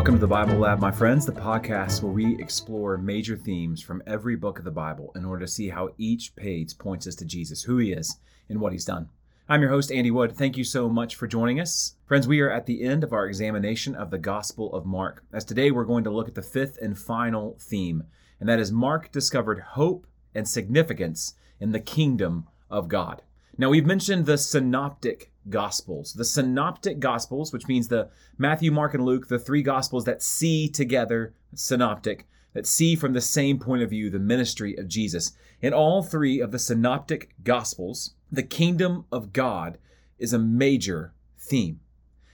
[0.00, 4.02] Welcome to the Bible Lab, my friends, the podcast where we explore major themes from
[4.06, 7.26] every book of the Bible in order to see how each page points us to
[7.26, 8.16] Jesus, who he is,
[8.48, 9.10] and what he's done.
[9.46, 10.34] I'm your host, Andy Wood.
[10.34, 11.96] Thank you so much for joining us.
[12.06, 15.44] Friends, we are at the end of our examination of the Gospel of Mark, as
[15.44, 18.04] today we're going to look at the fifth and final theme,
[18.40, 23.20] and that is Mark discovered hope and significance in the kingdom of God.
[23.58, 26.14] Now, we've mentioned the synoptic gospels.
[26.14, 30.68] The synoptic gospels, which means the Matthew, Mark, and Luke, the three gospels that see
[30.68, 35.32] together, synoptic, that see from the same point of view the ministry of Jesus.
[35.60, 39.78] In all three of the synoptic gospels, the kingdom of God
[40.18, 41.80] is a major theme.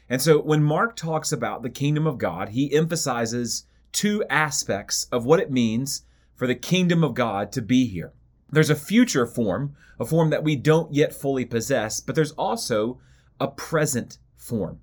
[0.09, 5.25] And so when Mark talks about the kingdom of God, he emphasizes two aspects of
[5.25, 6.03] what it means
[6.35, 8.13] for the kingdom of God to be here.
[8.51, 13.01] There's a future form, a form that we don't yet fully possess, but there's also
[13.41, 14.81] a present form.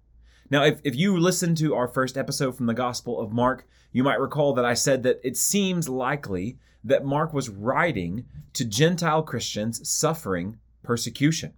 [0.50, 4.04] Now, if, if you listen to our first episode from the Gospel of Mark, you
[4.04, 9.24] might recall that I said that it seems likely that Mark was writing to Gentile
[9.24, 11.54] Christians suffering persecution.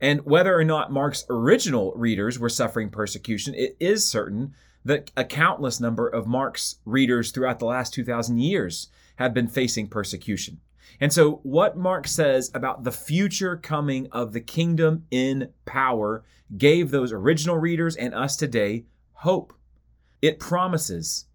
[0.00, 4.54] And whether or not Mark's original readers were suffering persecution, it is certain
[4.84, 9.88] that a countless number of Mark's readers throughout the last 2,000 years have been facing
[9.88, 10.60] persecution.
[11.00, 16.24] And so, what Mark says about the future coming of the kingdom in power
[16.56, 19.52] gave those original readers and us today hope.
[20.20, 21.26] It promises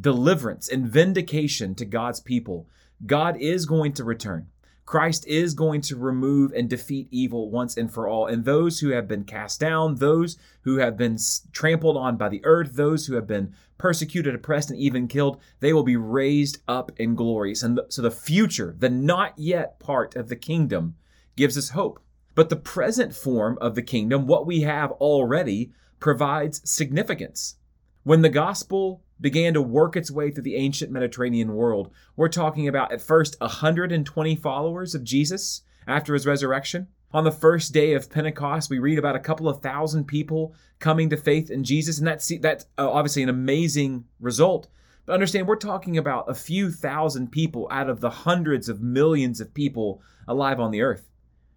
[0.00, 2.68] deliverance and vindication to God's people.
[3.04, 4.48] God is going to return.
[4.84, 8.26] Christ is going to remove and defeat evil once and for all.
[8.26, 11.18] And those who have been cast down, those who have been
[11.52, 15.72] trampled on by the earth, those who have been persecuted, oppressed, and even killed, they
[15.72, 17.54] will be raised up in glory.
[17.62, 20.96] And so the future, the not yet part of the kingdom,
[21.36, 22.02] gives us hope.
[22.34, 27.56] But the present form of the kingdom, what we have already, provides significance.
[28.04, 31.90] When the gospel began to work its way through the ancient Mediterranean world.
[32.16, 36.88] We're talking about at first 120 followers of Jesus after his resurrection.
[37.12, 41.08] On the first day of Pentecost, we read about a couple of thousand people coming
[41.10, 44.66] to faith in Jesus, and that's that's uh, obviously an amazing result.
[45.06, 49.40] But understand, we're talking about a few thousand people out of the hundreds of millions
[49.40, 51.08] of people alive on the earth.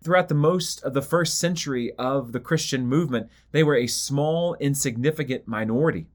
[0.03, 4.55] Throughout the most of the first century of the Christian movement, they were a small,
[4.55, 6.07] insignificant minority.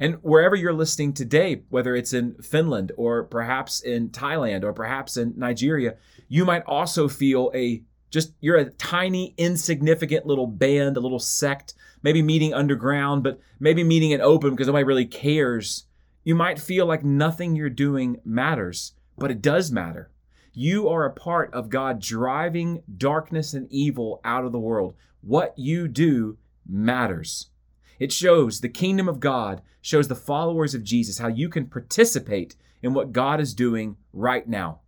[0.00, 5.16] And wherever you're listening today, whether it's in Finland or perhaps in Thailand or perhaps
[5.16, 5.96] in Nigeria,
[6.28, 11.74] you might also feel a just you're a tiny insignificant little band, a little sect,
[12.02, 15.86] maybe meeting underground, but maybe meeting in open because nobody really cares.
[16.24, 20.10] You might feel like nothing you're doing matters, but it does matter.
[20.52, 24.94] You are a part of God driving darkness and evil out of the world.
[25.20, 27.50] What you do matters.
[27.98, 32.56] It shows the kingdom of God, shows the followers of Jesus how you can participate
[32.82, 34.80] in what God is doing right now.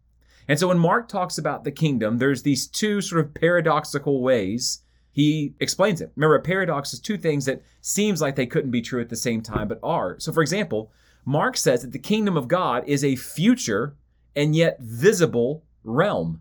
[0.47, 4.83] And so when Mark talks about the kingdom, there's these two sort of paradoxical ways
[5.13, 6.13] he explains it.
[6.17, 9.17] Remember, a paradox is two things that seems like they couldn't be true at the
[9.17, 10.19] same time, but are.
[10.21, 10.93] So, for example,
[11.25, 13.97] Mark says that the kingdom of God is a future
[14.37, 16.41] and yet visible realm.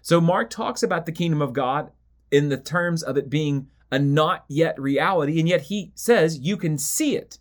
[0.00, 1.90] So, Mark talks about the kingdom of God
[2.30, 6.56] in the terms of it being a not yet reality, and yet he says you
[6.56, 7.38] can see it.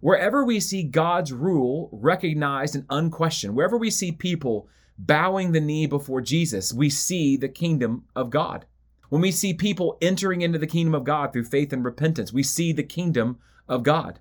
[0.00, 4.68] Wherever we see God's rule recognized and unquestioned, wherever we see people
[4.98, 8.66] bowing the knee before Jesus, we see the kingdom of God.
[9.08, 12.42] When we see people entering into the kingdom of God through faith and repentance, we
[12.42, 13.38] see the kingdom
[13.68, 14.18] of God.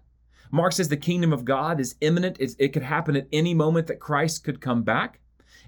[0.52, 2.38] Mark says the kingdom of God is imminent.
[2.40, 5.20] it could happen at any moment that Christ could come back.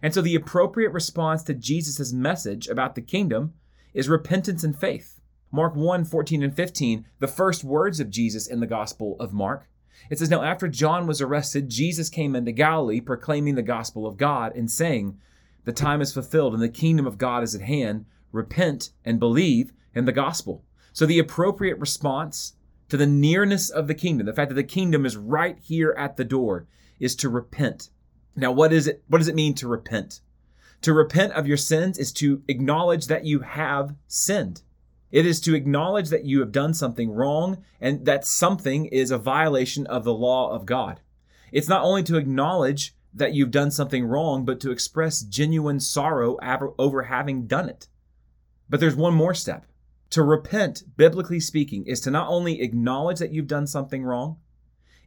[0.02, 3.54] And so the appropriate response to Jesus' message about the kingdom
[3.94, 5.15] is repentance and faith.
[5.56, 9.70] Mark 1 14 and 15, the first words of Jesus in the Gospel of Mark.
[10.10, 14.18] It says, Now after John was arrested, Jesus came into Galilee proclaiming the gospel of
[14.18, 15.18] God and saying,
[15.64, 18.06] The time is fulfilled and the kingdom of God is at hand.
[18.34, 20.66] Repent and believe in the gospel.
[20.92, 22.56] So the appropriate response
[22.90, 26.18] to the nearness of the kingdom, the fact that the kingdom is right here at
[26.18, 26.68] the door,
[27.00, 27.90] is to repent.
[28.36, 29.04] Now, what is it?
[29.08, 30.20] What does it mean to repent?
[30.82, 34.62] To repent of your sins is to acknowledge that you have sinned.
[35.16, 39.18] It is to acknowledge that you have done something wrong and that something is a
[39.18, 41.00] violation of the law of God.
[41.54, 46.38] It's not only to acknowledge that you've done something wrong, but to express genuine sorrow
[46.78, 47.88] over having done it.
[48.70, 49.66] But there's one more step.
[50.10, 54.40] To repent, biblically speaking, is to not only acknowledge that you've done something wrong,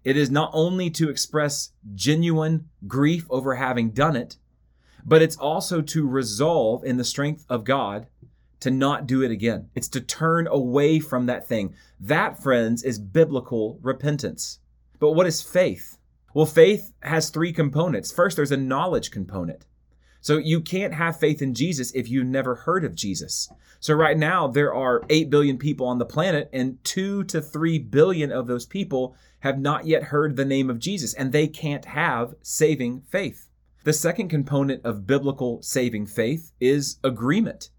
[0.04, 4.38] it is not only to express genuine grief over having done it,
[5.04, 8.06] but it's also to resolve in the strength of God
[8.60, 9.70] to not do it again.
[9.74, 11.74] It's to turn away from that thing.
[12.00, 14.58] That, friends, is biblical repentance.
[14.98, 15.98] But what is faith?
[16.34, 18.12] Well, faith has three components.
[18.12, 19.66] First, there's a knowledge component.
[20.20, 23.48] So you can't have faith in Jesus if you've never heard of Jesus.
[23.80, 27.78] So right now there are 8 billion people on the planet and 2 to 3
[27.78, 31.84] billion of those people have not yet heard the name of Jesus and they can't
[31.84, 33.48] have saving faith.
[33.84, 37.70] The second component of biblical saving faith is agreement.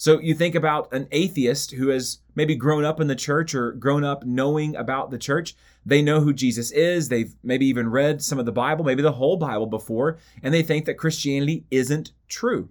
[0.00, 3.72] So you think about an atheist who has maybe grown up in the church or
[3.72, 5.54] grown up knowing about the church.
[5.84, 7.10] They know who Jesus is.
[7.10, 10.62] They've maybe even read some of the Bible, maybe the whole Bible before, and they
[10.62, 12.70] think that Christianity isn't true.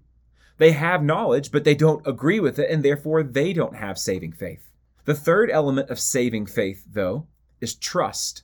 [0.58, 4.32] They have knowledge, but they don't agree with it, and therefore they don't have saving
[4.32, 4.68] faith.
[5.06, 7.28] The third element of saving faith, though,
[7.62, 8.42] is trust.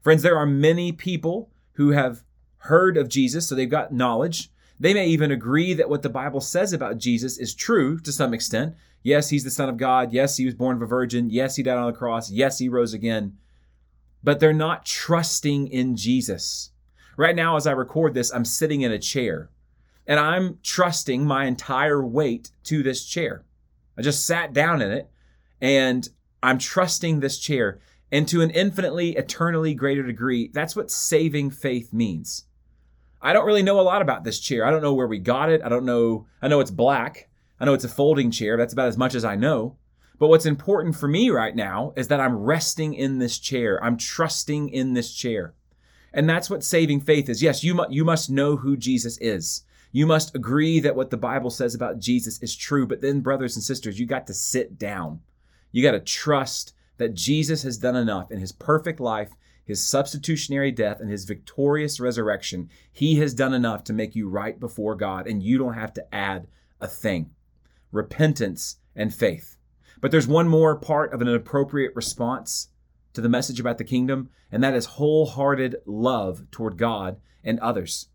[0.00, 2.24] Friends, there are many people who have
[2.62, 6.40] heard of Jesus, so they've got knowledge, they may even agree that what the Bible
[6.40, 8.74] says about Jesus is true to some extent.
[9.02, 10.12] Yes, he's the Son of God.
[10.12, 11.30] Yes, he was born of a virgin.
[11.30, 12.30] Yes, he died on the cross.
[12.30, 13.36] Yes, he rose again.
[14.22, 16.70] But they're not trusting in Jesus.
[17.16, 19.50] Right now, as I record this, I'm sitting in a chair
[20.06, 23.44] and I'm trusting my entire weight to this chair.
[23.96, 25.10] I just sat down in it
[25.60, 26.08] and
[26.42, 27.80] I'm trusting this chair.
[28.10, 32.44] And to an infinitely, eternally greater degree, that's what saving faith means.
[33.20, 34.64] I don't really know a lot about this chair.
[34.64, 35.62] I don't know where we got it.
[35.64, 36.26] I don't know.
[36.40, 37.28] I know it's black.
[37.60, 38.56] I know it's a folding chair.
[38.56, 39.76] That's about as much as I know.
[40.18, 43.82] But what's important for me right now is that I'm resting in this chair.
[43.82, 45.54] I'm trusting in this chair.
[46.12, 47.42] And that's what saving faith is.
[47.42, 49.62] Yes, you, mu- you must know who Jesus is.
[49.92, 52.86] You must agree that what the Bible says about Jesus is true.
[52.86, 55.20] But then, brothers and sisters, you got to sit down.
[55.72, 59.30] You got to trust that Jesus has done enough in his perfect life
[59.68, 64.58] his substitutionary death and his victorious resurrection, he has done enough to make you right
[64.58, 66.46] before God, and you don't have to add
[66.80, 67.32] a thing.
[67.92, 69.58] Repentance and faith.
[70.00, 72.68] But there's one more part of an appropriate response
[73.12, 78.08] to the message about the kingdom, and that is wholehearted love toward God and others.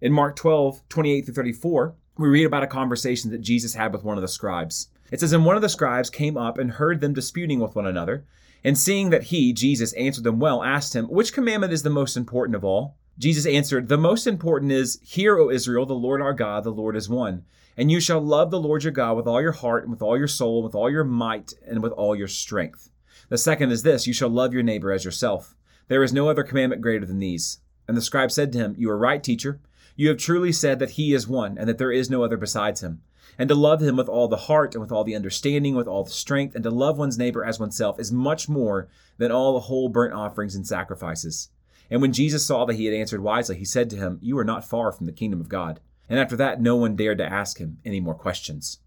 [0.00, 4.04] In Mark 12, 28 through 34, we read about a conversation that Jesus had with
[4.04, 4.88] one of the scribes.
[5.12, 7.86] It says, And one of the scribes came up and heard them disputing with one
[7.86, 8.24] another.
[8.64, 12.16] And seeing that he, Jesus, answered them well, asked him, Which commandment is the most
[12.16, 12.96] important of all?
[13.18, 16.96] Jesus answered, The most important is, Hear, O Israel, the Lord our God, the Lord
[16.96, 17.44] is one.
[17.76, 20.18] And you shall love the Lord your God with all your heart, and with all
[20.18, 22.90] your soul, and with all your might, and with all your strength.
[23.28, 25.54] The second is this You shall love your neighbor as yourself.
[25.88, 27.58] There is no other commandment greater than these.
[27.86, 29.60] And the scribe said to him, You are right, teacher.
[29.98, 32.82] You have truly said that he is one, and that there is no other besides
[32.82, 33.02] him
[33.38, 36.04] and to love him with all the heart and with all the understanding, with all
[36.04, 39.60] the strength, and to love one's neighbor as oneself is much more than all the
[39.60, 41.48] whole burnt offerings and sacrifices.
[41.90, 44.44] And when Jesus saw that he had answered wisely, he said to him, You are
[44.44, 45.80] not far from the kingdom of God.
[46.08, 48.78] And after that, no one dared to ask him any more questions.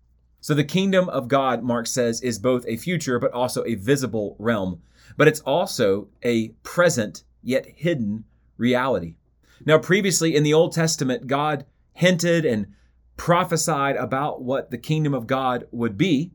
[0.41, 4.35] So the kingdom of God, Mark says, is both a future but also a visible
[4.39, 4.81] realm,
[5.15, 8.25] but it's also a present yet hidden
[8.57, 9.15] reality.
[9.65, 12.67] Now, previously in the Old Testament, God hinted and
[13.17, 16.31] prophesied about what the kingdom of God would be,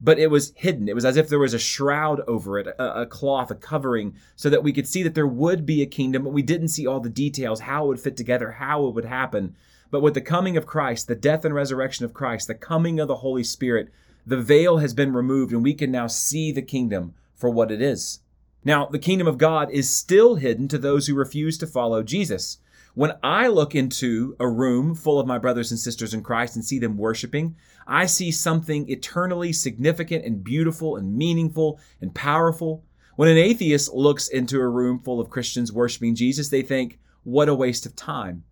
[0.00, 0.88] but it was hidden.
[0.88, 4.16] It was as if there was a shroud over it, a, a, cloth, a covering,
[4.34, 6.86] so that we could see that there would be a kingdom, but we didn't see
[6.86, 9.54] all the details, how it would fit together, how it would happen.
[9.90, 13.06] But with the coming of Christ, the death and resurrection of Christ, the coming of
[13.06, 13.90] the Holy Spirit,
[14.26, 17.80] the veil has been removed, and we can now see the kingdom for what it
[17.80, 18.20] is.
[18.64, 22.58] Now, the kingdom of God is still hidden to those who refuse to follow Jesus.
[22.94, 26.64] When I look into a room full of my brothers and sisters in Christ and
[26.64, 27.56] see them worshiping,
[27.88, 32.84] I see something eternally significant and beautiful and meaningful and powerful.
[33.16, 37.48] When an atheist looks into a room full of Christians worshiping Jesus, they think, what
[37.48, 38.44] a waste of time.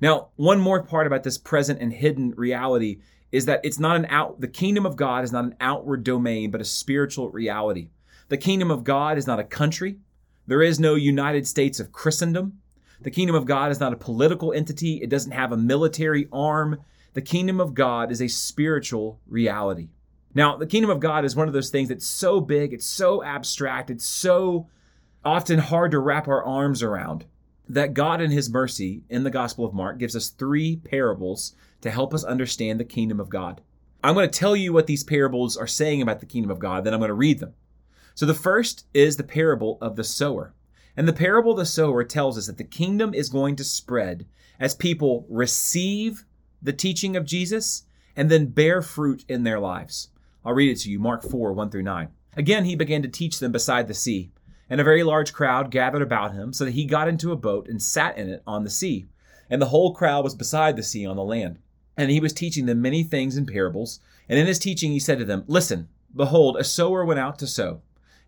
[0.00, 4.06] Now, one more part about this present and hidden reality is that it's not an
[4.06, 7.90] out the kingdom of God is not an outward domain but a spiritual reality.
[8.28, 9.98] The kingdom of God is not a country.
[10.46, 12.61] There is no United States of Christendom.
[13.02, 16.80] The kingdom of God is not a political entity, it doesn't have a military arm.
[17.14, 19.88] The kingdom of God is a spiritual reality.
[20.34, 23.22] Now, the kingdom of God is one of those things that's so big, it's so
[23.22, 24.68] abstract, it's so
[25.24, 27.26] often hard to wrap our arms around
[27.68, 31.90] that God, in His mercy, in the Gospel of Mark, gives us three parables to
[31.90, 33.60] help us understand the kingdom of God.
[34.02, 36.84] I'm going to tell you what these parables are saying about the kingdom of God,
[36.84, 37.54] then I'm going to read them.
[38.14, 40.54] So the first is the parable of the sower.
[40.96, 44.26] And the parable of the sower tells us that the kingdom is going to spread
[44.60, 46.24] as people receive
[46.60, 47.84] the teaching of Jesus
[48.14, 50.08] and then bear fruit in their lives.
[50.44, 52.08] I'll read it to you Mark 4 1 through 9.
[52.36, 54.30] Again, he began to teach them beside the sea,
[54.68, 57.68] and a very large crowd gathered about him, so that he got into a boat
[57.68, 59.06] and sat in it on the sea.
[59.50, 61.58] And the whole crowd was beside the sea on the land.
[61.96, 64.00] And he was teaching them many things in parables.
[64.28, 67.46] And in his teaching, he said to them, Listen, behold, a sower went out to
[67.46, 67.82] sow.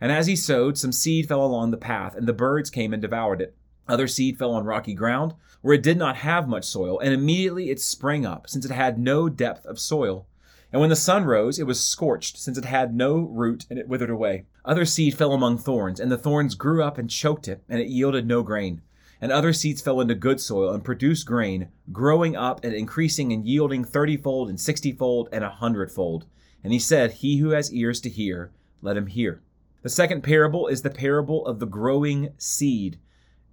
[0.05, 3.01] And as he sowed, some seed fell along the path, and the birds came and
[3.01, 3.57] devoured it.
[3.89, 5.33] Other seed fell on rocky ground,
[5.63, 8.99] where it did not have much soil, and immediately it sprang up, since it had
[8.99, 10.27] no depth of soil.
[10.71, 13.89] And when the sun rose, it was scorched, since it had no root, and it
[13.89, 14.45] withered away.
[14.63, 17.89] Other seed fell among thorns, and the thorns grew up and choked it, and it
[17.89, 18.83] yielded no grain.
[19.23, 23.47] And other seeds fell into good soil and produced grain, growing up and increasing and
[23.47, 26.27] yielding thirtyfold and sixtyfold and a hundredfold.
[26.63, 29.41] And he said, He who has ears to hear, let him hear.
[29.85, 32.99] The second parable is the parable of the growing seed.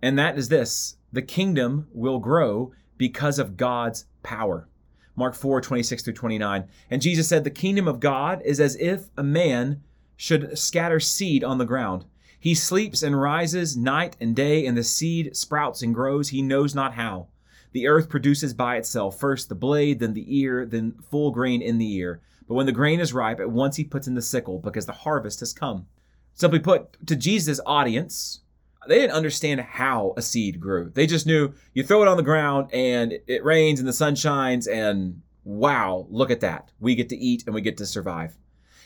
[0.02, 4.70] And that is this the kingdom will grow because of God's power.
[5.14, 6.70] Mark 4, 26 through 29.
[6.90, 9.84] And Jesus said, The kingdom of God is as if a man
[10.16, 12.06] should scatter seed on the ground.
[12.40, 16.74] He sleeps and rises night and day, and the seed sprouts and grows, he knows
[16.74, 17.28] not how.
[17.74, 21.78] The earth produces by itself first the blade, then the ear, then full grain in
[21.78, 22.22] the ear.
[22.48, 24.94] But when the grain is ripe, at once he puts in the sickle, because the
[24.94, 25.88] harvest has come.
[26.34, 28.40] Simply put, to Jesus' audience,
[28.88, 30.90] they didn't understand how a seed grew.
[30.94, 34.16] They just knew you throw it on the ground and it rains and the sun
[34.16, 36.72] shines, and wow, look at that.
[36.80, 38.38] We get to eat and we get to survive.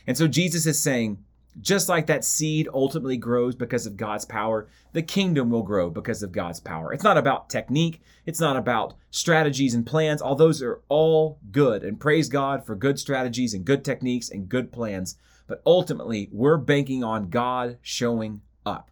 [0.07, 1.23] And so Jesus is saying,
[1.61, 6.21] just like that seed ultimately grows because of God's power, the kingdom will grow because
[6.21, 6.93] of God's power.
[6.93, 10.21] It's not about technique, it's not about strategies and plans.
[10.21, 14.49] All those are all good, and praise God for good strategies and good techniques and
[14.49, 15.15] good plans.
[15.47, 18.89] But ultimately, we're banking on God showing up.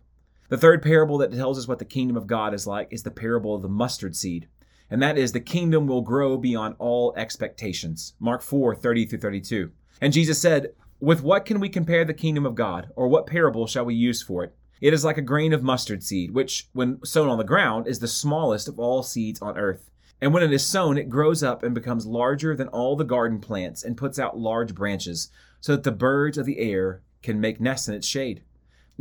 [0.49, 3.11] The third parable that tells us what the kingdom of God is like is the
[3.11, 4.47] parable of the mustard seed.
[4.89, 8.13] And that is the kingdom will grow beyond all expectations.
[8.19, 9.71] Mark 4 30 through 32.
[10.01, 13.67] And Jesus said, with what can we compare the kingdom of God, or what parable
[13.67, 14.55] shall we use for it?
[14.79, 17.99] It is like a grain of mustard seed, which, when sown on the ground, is
[17.99, 19.89] the smallest of all seeds on earth.
[20.21, 23.39] And when it is sown, it grows up and becomes larger than all the garden
[23.39, 25.29] plants and puts out large branches,
[25.63, 28.43] so that the birds of the air can make nests in its shade.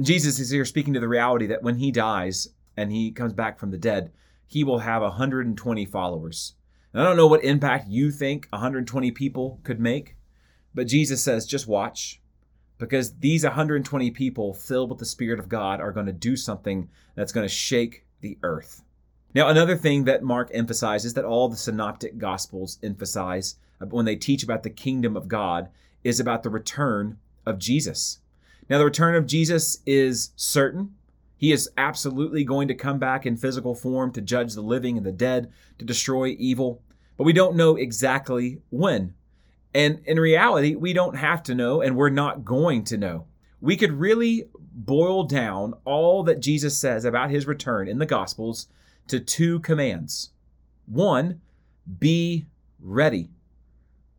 [0.01, 3.59] Jesus is here speaking to the reality that when he dies and he comes back
[3.59, 4.13] from the dead,
[4.47, 6.55] he will have 120 followers.
[6.93, 10.15] And I don't know what impact you think 120 people could make,
[10.73, 12.23] but Jesus says, just watch,
[12.79, 16.89] because these 120 people filled with the Spirit of God are going to do something
[17.17, 18.85] that's going to shake the earth.
[19.35, 24.45] Now, another thing that Mark emphasizes, that all the synoptic gospels emphasize when they teach
[24.45, 25.69] about the kingdom of God,
[26.05, 28.19] is about the return of Jesus.
[28.69, 30.95] Now, the return of Jesus is certain.
[31.37, 35.05] He is absolutely going to come back in physical form to judge the living and
[35.05, 36.83] the dead, to destroy evil.
[37.17, 39.15] But we don't know exactly when.
[39.75, 43.27] And in reality, we don't have to know, and we're not going to know.
[43.61, 48.69] We could really boil down all that Jesus says about his return in the Gospels
[49.09, 50.31] to two commands.
[50.87, 51.41] One,
[51.99, 52.47] be
[52.81, 53.31] ready.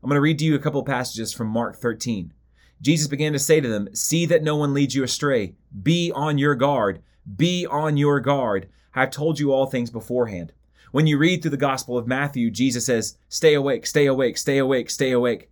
[0.03, 2.33] I'm going to read to you a couple passages from Mark 13.
[2.81, 5.55] Jesus began to say to them, See that no one leads you astray.
[5.81, 7.01] Be on your guard.
[7.37, 8.67] Be on your guard.
[8.93, 10.51] I have told you all things beforehand.
[10.91, 14.57] When you read through the Gospel of Matthew, Jesus says, Stay awake, stay awake, stay
[14.57, 15.49] awake, stay awake.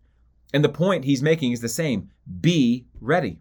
[0.53, 2.09] And the point he's making is the same
[2.41, 3.39] be ready.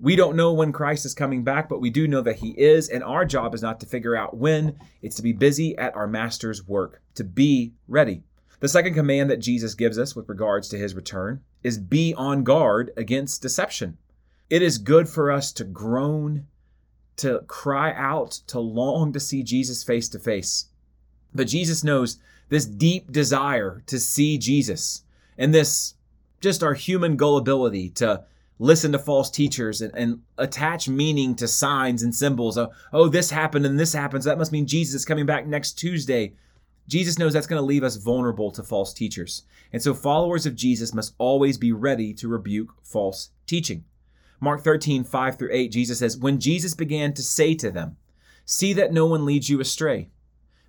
[0.00, 2.88] We don't know when Christ is coming back, but we do know that he is.
[2.88, 6.08] And our job is not to figure out when, it's to be busy at our
[6.08, 8.24] master's work, to be ready.
[8.60, 12.44] The second command that Jesus gives us with regards to his return is be on
[12.44, 13.98] guard against deception.
[14.50, 16.46] It is good for us to groan,
[17.16, 20.66] to cry out, to long to see Jesus face to face.
[21.34, 22.18] But Jesus knows
[22.48, 25.02] this deep desire to see Jesus
[25.36, 25.94] and this
[26.40, 28.22] just our human gullibility to
[28.58, 32.56] listen to false teachers and, and attach meaning to signs and symbols.
[32.56, 34.24] Oh, oh, this happened and this happens.
[34.24, 36.34] that must mean Jesus is coming back next Tuesday.
[36.86, 39.42] Jesus knows that's going to leave us vulnerable to false teachers.
[39.72, 43.84] And so followers of Jesus must always be ready to rebuke false teaching.
[44.40, 47.96] Mark 13, 5 through 8, Jesus says, When Jesus began to say to them,
[48.44, 50.10] See that no one leads you astray.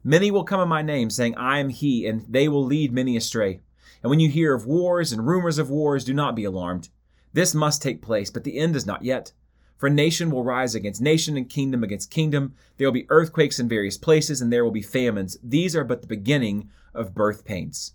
[0.03, 3.17] Many will come in my name, saying, I am he, and they will lead many
[3.17, 3.59] astray.
[4.01, 6.89] And when you hear of wars and rumors of wars, do not be alarmed.
[7.33, 9.33] This must take place, but the end is not yet.
[9.77, 12.53] For nation will rise against nation and kingdom against kingdom.
[12.77, 15.37] There will be earthquakes in various places, and there will be famines.
[15.43, 17.93] These are but the beginning of birth pains.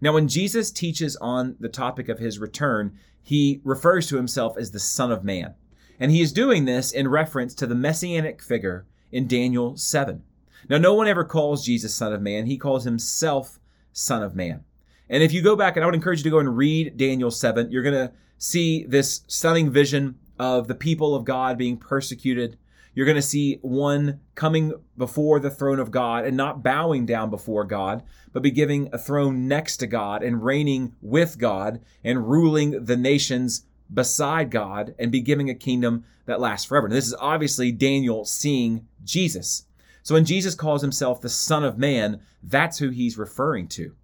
[0.00, 4.70] Now, when Jesus teaches on the topic of his return, he refers to himself as
[4.70, 5.54] the Son of Man.
[5.98, 10.22] And he is doing this in reference to the messianic figure in Daniel 7.
[10.68, 13.58] Now, no one ever calls Jesus Son of Man, he calls himself
[13.92, 14.64] Son of Man.
[15.08, 17.30] And if you go back, and I would encourage you to go and read Daniel
[17.30, 22.58] 7, you're going to see this stunning vision of the people of God being persecuted.
[22.94, 27.28] You're going to see one coming before the throne of God and not bowing down
[27.28, 28.02] before God,
[28.32, 32.96] but be giving a throne next to God and reigning with God and ruling the
[32.96, 36.88] nations beside God and be giving a kingdom that lasts forever.
[36.88, 39.66] Now, this is obviously Daniel seeing Jesus.
[40.02, 43.94] So when Jesus calls himself the Son of Man, that's who he's referring to.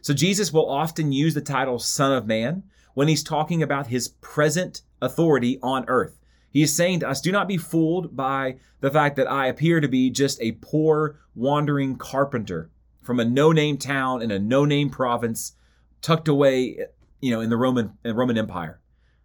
[0.00, 4.08] So Jesus will often use the title Son of Man when he's talking about his
[4.08, 6.18] present authority on earth.
[6.50, 9.80] He is saying to us, do not be fooled by the fact that I appear
[9.80, 12.70] to be just a poor, wandering carpenter
[13.02, 15.52] from a no-name town in a no-name province,
[16.00, 16.78] tucked away,
[17.20, 18.80] you know, in the Roman Roman Empire.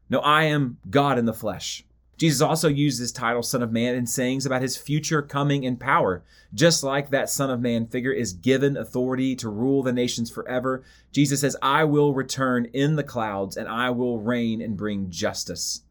[0.09, 1.83] No, I am God in the flesh.
[2.17, 5.77] Jesus also used this title, Son of Man, in sayings about his future coming in
[5.77, 6.23] power.
[6.51, 10.83] Just like that Son of Man figure is given authority to rule the nations forever,
[11.11, 15.83] Jesus says, I will return in the clouds and I will reign and bring justice.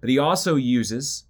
[0.00, 1.24] But he also uses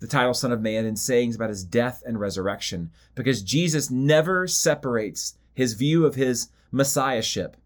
[0.00, 4.46] the title Son of Man in sayings about his death and resurrection because Jesus never
[4.46, 7.56] separates his view of his messiahship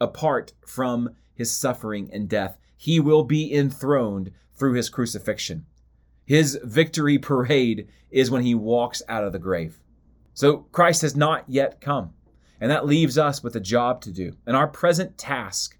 [0.00, 2.56] apart from his suffering and death.
[2.76, 5.66] He will be enthroned through his crucifixion.
[6.32, 9.78] His victory parade is when he walks out of the grave.
[10.32, 12.14] So Christ has not yet come.
[12.58, 14.32] And that leaves us with a job to do.
[14.46, 15.76] And our present task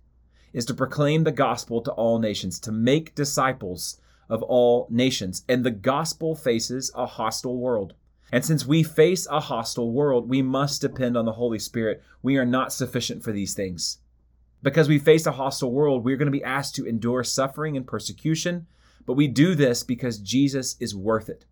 [0.53, 5.43] is to proclaim the gospel to all nations, to make disciples of all nations.
[5.49, 7.95] And the gospel faces a hostile world.
[8.31, 12.03] And since we face a hostile world, we must depend on the Holy Spirit.
[12.21, 14.01] We are not sufficient for these things.
[14.63, 17.87] Because we face a hostile world, we're going to be asked to endure suffering and
[17.87, 18.67] persecution,
[19.07, 21.45] but we do this because Jesus is worth it.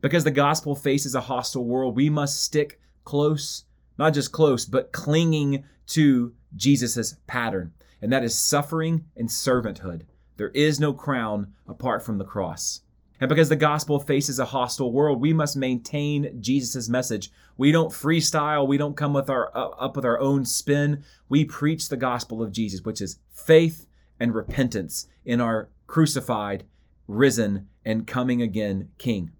[0.00, 3.64] Because the gospel faces a hostile world, we must stick close,
[3.98, 10.02] not just close, but clinging to Jesus' pattern, and that is suffering and servanthood.
[10.36, 12.82] There is no crown apart from the cross.
[13.18, 17.30] And because the gospel faces a hostile world, we must maintain Jesus' message.
[17.56, 18.68] We don't freestyle.
[18.68, 21.02] We don't come with our up with our own spin.
[21.28, 23.86] We preach the gospel of Jesus, which is faith
[24.20, 26.64] and repentance in our crucified,
[27.06, 29.30] risen, and coming again King.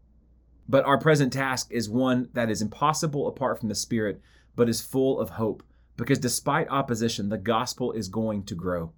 [0.68, 4.20] But our present task is one that is impossible apart from the Spirit,
[4.54, 5.62] but is full of hope,
[5.96, 8.92] because despite opposition, the gospel is going to grow.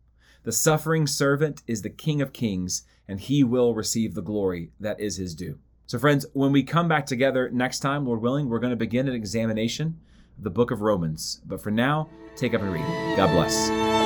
[0.45, 5.01] The suffering servant is the King of Kings, and he will receive the glory that
[5.01, 5.59] is his due.
[5.87, 9.09] So, friends, when we come back together next time, Lord willing, we're going to begin
[9.09, 9.99] an examination
[10.37, 11.41] of the book of Romans.
[11.47, 13.17] But for now, take up and read.
[13.17, 13.98] God bless.